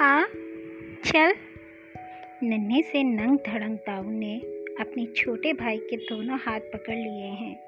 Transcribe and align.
चल। 0.00 1.34
नन्हे 2.42 2.82
से 2.82 3.02
नंग 3.02 3.38
धड़ंग 3.46 3.78
ताऊ 3.78 4.10
ने 4.10 4.40
अपने 4.80 5.06
छोटे 5.06 5.52
भाई 5.52 5.78
के 5.78 5.96
दोनों 5.96 6.38
हाथ 6.38 6.60
पकड़ 6.60 6.96
लिए 6.96 7.26
हैं 7.26 7.60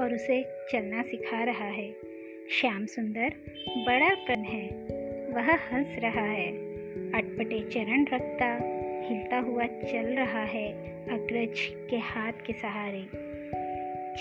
और 0.00 0.14
उसे 0.14 0.44
चलना 0.72 1.02
सिखा 1.02 1.44
रहा 1.44 1.64
है। 1.64 1.94
श्याम 2.50 2.86
सुंदर 2.86 3.34
बड़ा 3.86 4.08
कन 4.08 4.40
है। 4.40 4.68
वह 5.32 5.54
हंस 5.54 5.96
रहा 5.98 6.24
है। 6.24 6.48
अटपटे 7.12 7.60
चरण 7.70 8.04
रखता, 8.04 8.58
हिलता 9.08 9.38
हुआ 9.38 9.66
चल 9.66 10.06
रहा 10.06 10.42
है 10.42 10.72
अग्रज 11.08 11.60
के 11.90 11.96
हाथ 11.96 12.32
के 12.32 12.52
सहारे। 12.52 13.02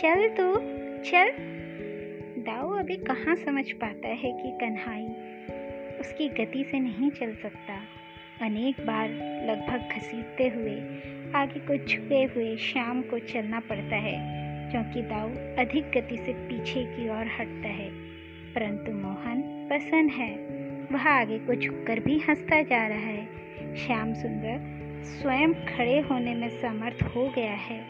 चल 0.02 0.30
तो 0.30 0.56
चल। 1.04 1.32
दाऊ 2.38 2.72
अभी 2.74 2.96
कहाँ 2.96 3.36
समझ 3.36 3.72
पाता 3.72 4.08
है 4.08 4.32
कि 4.32 4.58
कन्हाई 4.62 5.08
उसकी 6.02 6.30
गति 6.30 6.64
से 6.64 6.80
नहीं 6.80 7.12
चल 7.12 7.36
सकता। 7.36 7.74
अनेक 8.46 8.88
बार 8.88 9.10
लगभग 9.46 9.90
घसीटते 9.98 10.48
हुए, 10.48 10.76
आगे 11.36 11.60
को 11.60 11.78
छुपे 11.78 12.24
हुए 12.24 12.58
शाम 12.58 13.02
को 13.02 13.20
चलना 13.20 13.60
पड़ता 13.60 13.96
है 13.96 14.42
क्योंकि 14.72 15.02
दाऊ 15.02 15.30
अधिक 15.66 15.84
गति 15.84 16.18
से 16.18 16.34
पीछे 16.34 16.84
की 16.84 17.10
ओर 17.10 17.28
हटता 17.40 17.68
है। 17.68 17.90
परंतु 18.54 18.92
मोहन 18.92 19.70
पसंद 19.72 20.12
है। 20.12 20.38
वह 20.92 21.08
आगे 21.08 21.40
को 21.40 21.56
झुककर 21.56 22.00
भी 22.00 22.20
हंसता 22.20 22.62
जा 22.62 22.88
रहा 22.88 22.98
है। 22.98 23.28
श्याम 23.76 24.14
सुंदर 24.14 24.82
स्वयं 25.04 25.54
खड़े 25.54 26.00
होने 26.00 26.36
में 26.36 26.50
समर्थ 26.50 27.04
हो 27.04 27.30
गया 27.30 27.54
है। 27.54 27.86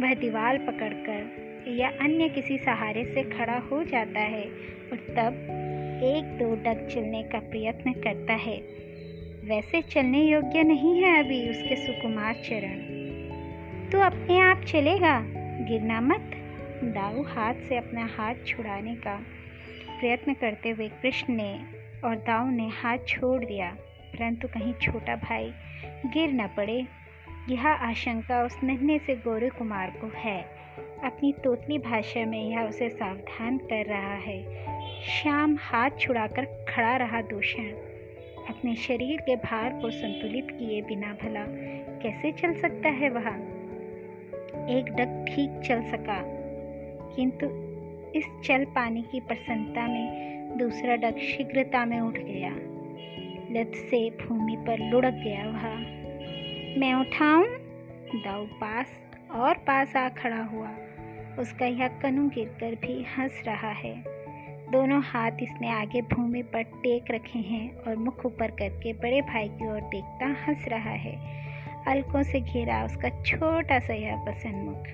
वह 0.00 0.14
दीवार 0.14 0.58
पकड़कर 0.58 1.46
या 1.68 1.88
अन्य 1.88 2.28
किसी 2.28 2.58
सहारे 2.58 3.04
से 3.04 3.22
खड़ा 3.22 3.58
हो 3.58 3.84
जाता 3.84 4.20
है 4.20 4.44
और 4.92 4.96
तब 4.96 5.62
एक 5.96 6.24
दो 6.38 6.54
डग 6.54 6.88
चलने 6.88 7.22
का 7.22 7.38
प्रयत्न 7.38 7.92
करता 7.92 8.32
है। 8.32 8.56
वैसे 9.44 9.82
चलने 9.82 10.22
योग्य 10.22 10.62
नहीं 10.62 11.02
है 11.02 11.24
अभी 11.24 11.50
उसके 11.50 11.76
सुकुमार 11.76 12.34
चरण। 12.34 12.80
तो 13.90 13.98
अपने 13.98 14.40
आप 14.40 14.64
चलेगा, 14.64 15.20
गिरना 15.68 16.00
मत। 16.00 16.30
दाऊ 16.84 17.22
हाथ 17.22 17.54
से 17.54 17.76
अपना 17.76 18.04
हाथ 18.06 18.34
छुड़ाने 18.46 18.94
का 18.94 19.14
प्रयत्न 20.00 20.34
करते 20.34 20.70
हुए 20.70 20.88
कृष्ण 20.88 21.34
ने 21.34 21.60
और 22.04 22.16
दाऊ 22.16 22.50
ने 22.50 22.68
हाथ 22.68 22.98
छोड़ 23.08 23.44
दिया, 23.44 23.70
परंतु 24.12 24.48
कहीं 24.48 24.72
छोटा 24.72 25.16
भाई 25.16 25.52
गिर 26.06 26.32
न 26.32 26.46
पड़े। 26.46 26.86
यह 27.48 27.66
आशंका 27.68 28.42
उस 28.42 28.56
नन्हे 28.64 28.98
से 28.98 29.14
गौरी 29.14 29.48
कुमार 29.48 29.90
को 29.90 30.12
है। 30.16 30.55
अपनी 30.78 31.32
तोतली 31.32 31.78
भाषा 31.78 32.24
में 32.26 32.50
यह 32.50 32.60
उसे 32.60 32.88
सावधान 32.88 33.58
कर 33.58 33.84
रहा 33.86 34.14
है। 34.14 34.66
श्याम 35.02 35.56
हाथ 35.60 35.90
छुड़ाकर 36.00 36.44
खड़ा 36.44 36.96
रहा 36.96 37.20
दूषण। 37.20 37.64
अपने 38.48 38.74
शरीर 38.74 39.20
के 39.20 39.36
भार 39.36 39.70
को 39.70 39.90
संतुलित 39.90 40.50
किए 40.50 40.82
बिना 40.82 41.16
भला 41.22 41.44
कैसे 42.02 42.32
चल 42.32 42.54
सकता 42.54 42.88
है 42.88 43.08
वह? 43.10 43.56
एक 44.78 44.84
डग 44.84 45.24
ठीक 45.28 45.60
चल 45.68 45.82
सका, 45.82 46.22
किंतु 47.16 47.46
इस 48.18 48.26
चल 48.44 48.64
पाने 48.64 49.02
की 49.02 49.20
प्रसन्नता 49.20 49.86
में 49.86 50.58
दूसरा 50.58 50.96
डग 50.96 51.18
शीघ्रता 51.18 51.84
में 51.84 52.00
उठ 52.00 52.18
गया। 52.18 52.50
लत 53.50 53.72
से 53.74 54.10
भूमि 54.10 54.56
पर 54.56 54.78
लुढ़क 54.78 55.14
गया 55.14 55.44
वह। 55.44 55.76
मैं 56.80 56.94
उठाऊं? 56.94 57.44
दाऊ 58.14 58.46
पास 58.46 59.05
और 59.30 59.54
पास 59.54 59.96
आ 59.96 60.08
खड़ा 60.08 60.42
हुआ। 60.42 60.68
उसका 61.38 61.66
यह 61.66 61.88
कनु 61.88 62.28
गिरकर 62.28 62.74
भी 62.74 63.02
हंस 63.02 63.42
रहा 63.46 63.70
है। 63.70 64.04
दोनों 64.70 65.02
हाथ 65.02 65.30
इसने 65.42 65.70
आगे 65.70 66.02
भूमि 66.02 66.42
पर 66.42 66.62
टेक 66.62 67.04
रखे 67.10 67.38
हैं 67.38 67.76
और 67.76 67.96
मुख 67.96 68.26
ऊपर 68.26 68.50
करके 68.50 68.92
बड़े 68.92 69.20
भाई 69.20 69.48
की 69.48 69.68
ओर 69.68 69.80
देखता 69.80 70.26
हंस 70.26 70.64
रहा 70.68 70.90
है। 70.90 71.46
अलकों 71.86 72.22
से 72.22 72.40
घिरा 72.40 72.84
उसका 72.84 73.22
छोटा 73.22 73.78
सा 73.78 73.94
यह 73.94 74.16
पसंद 74.16 74.54
मुख। 74.54 74.86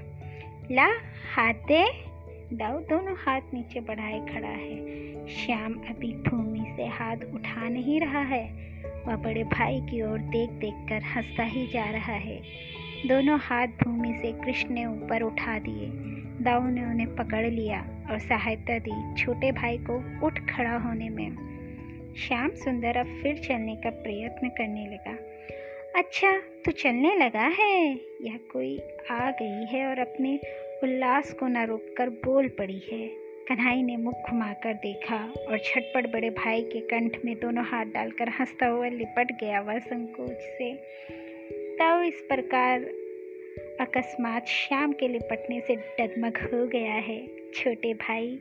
ला, 0.70 0.88
हाथ 1.34 1.54
दे। 1.54 2.12
दाऊ, 2.56 2.78
दोनों 2.78 3.14
हाथ 3.14 3.40
नीचे 3.54 3.80
बढ़ाए 3.80 4.26
खड़ा 4.26 4.48
है। 4.48 5.01
श्याम 5.32 5.74
अभी 5.74 6.12
भूमि 6.12 6.74
से 6.76 6.86
हाथ 6.86 7.16
उठा 7.16 7.68
नहीं 7.68 8.00
रहा 8.00 8.20
है। 8.20 8.72
वह 9.06 9.16
बड़े 9.16 9.44
भाई 9.44 9.80
की 9.80 10.02
ओर 10.02 10.18
देख 10.18 10.50
देख 10.50 10.74
कर 10.88 11.02
हंसता 11.02 11.42
ही 11.42 11.66
जा 11.66 11.90
रहा 11.90 12.12
है। 12.12 12.42
दोनों 13.06 13.38
हाथ 13.38 13.66
भूमि 13.66 14.18
से 14.22 14.32
कृष्ण 14.32 14.70
ने 14.70 14.86
ऊपर 14.86 15.22
उठा 15.22 15.58
दिए। 15.58 15.86
दाऊ 16.44 16.68
ने 16.68 16.84
उन्हें 16.84 17.16
पकड़ 17.16 17.46
लिया 17.46 18.06
और 18.10 18.18
सहायता 18.18 18.78
दी 18.78 19.14
छोटे 19.14 19.52
भाई 19.52 19.78
को 19.78 20.26
उठ 20.26 20.38
खड़ा 20.38 20.76
होने 20.76 21.08
में। 21.08 21.30
श्याम 22.16 22.50
सुंदर 22.50 22.96
अब 22.96 23.06
फिर 23.22 23.36
चलने 23.36 23.76
का 23.76 23.90
प्रयत्न 23.90 24.48
करने 24.48 24.86
लगा। 24.86 25.16
अच्छा 25.98 26.32
तो 26.64 26.70
चलने 26.70 27.14
लगा 27.14 27.52
है? 27.60 28.00
यह 28.22 28.40
कोई 28.52 28.80
आ 29.10 29.30
गई 29.30 29.66
है 29.66 29.86
और 29.86 29.98
अपने 29.98 30.40
उल्लास 30.82 31.32
को 31.32 31.46
न 31.46 31.64
रोककर 31.64 32.10
बोल 32.10 32.48
पड़ी 32.48 32.82
है। 32.92 33.21
कन्हाई 33.52 33.82
ने 33.82 33.96
मुख 33.96 34.14
घुमाकर 34.30 34.74
देखा 34.74 35.16
और 35.48 35.58
छटपट 35.58 36.12
बड़े 36.12 36.30
भाई 36.30 36.62
के 36.62 36.80
कंठ 36.80 37.16
में 37.24 37.40
दोनों 37.40 37.64
हाथ 37.64 37.84
डालकर 37.84 38.28
हंसता 38.28 38.66
हुआ 38.66 38.88
लिपट 38.88 39.40
गया 39.40 39.60
वह 39.60 39.78
संकोच 39.78 40.38
से। 40.40 40.74
तब 41.78 42.02
इस 42.06 42.20
प्रकार 42.28 42.80
अकस्मात 43.80 44.46
श्याम 44.46 44.92
के 44.92 45.08
लिपटने 45.08 45.60
से 45.60 45.76
डगमग 45.76 46.36
हो 46.36 46.66
गया 46.66 46.92
है। 46.92 47.26
छोटे 47.54 47.94
भाई 47.94 48.40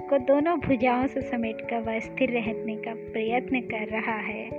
को 0.00 0.18
दोनों 0.18 0.60
भुजाओं 0.60 1.06
से 1.06 1.20
समेटकर 1.20 1.78
वह 1.78 1.98
स्थिर 1.98 2.30
रहने 2.30 2.76
का 2.76 2.94
प्रयत्न 2.94 3.60
कर 3.60 3.88
रहा 3.88 4.18
है। 4.18 4.50